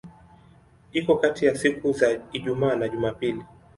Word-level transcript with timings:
Iko 0.91 1.15
kati 1.15 1.45
ya 1.45 1.55
siku 1.55 1.91
za 1.91 2.21
Ijumaa 2.31 2.75
na 2.75 2.87
Jumapili. 2.89 3.41